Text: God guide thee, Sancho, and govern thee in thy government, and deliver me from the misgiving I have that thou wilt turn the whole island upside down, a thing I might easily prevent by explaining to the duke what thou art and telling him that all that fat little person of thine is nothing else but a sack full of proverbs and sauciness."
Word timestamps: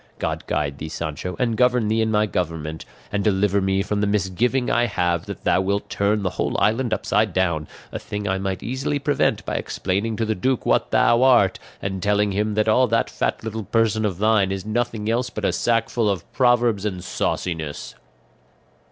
God 0.17 0.43
guide 0.47 0.79
thee, 0.79 0.89
Sancho, 0.89 1.35
and 1.37 1.55
govern 1.55 1.87
thee 1.87 2.01
in 2.01 2.11
thy 2.11 2.25
government, 2.25 2.85
and 3.11 3.23
deliver 3.23 3.61
me 3.61 3.83
from 3.83 4.01
the 4.01 4.07
misgiving 4.07 4.67
I 4.67 4.87
have 4.87 5.27
that 5.27 5.43
thou 5.43 5.61
wilt 5.61 5.91
turn 5.91 6.23
the 6.23 6.31
whole 6.31 6.59
island 6.59 6.91
upside 6.91 7.33
down, 7.33 7.67
a 7.91 7.99
thing 7.99 8.27
I 8.27 8.39
might 8.39 8.63
easily 8.63 8.97
prevent 8.97 9.45
by 9.45 9.57
explaining 9.57 10.15
to 10.15 10.25
the 10.25 10.33
duke 10.33 10.65
what 10.65 10.89
thou 10.89 11.21
art 11.21 11.59
and 11.83 12.01
telling 12.01 12.31
him 12.31 12.55
that 12.55 12.67
all 12.67 12.87
that 12.87 13.11
fat 13.11 13.43
little 13.43 13.65
person 13.65 14.03
of 14.03 14.17
thine 14.17 14.51
is 14.51 14.65
nothing 14.65 15.07
else 15.07 15.29
but 15.29 15.45
a 15.45 15.53
sack 15.53 15.87
full 15.87 16.09
of 16.09 16.25
proverbs 16.33 16.83
and 16.83 17.03
sauciness." 17.03 17.93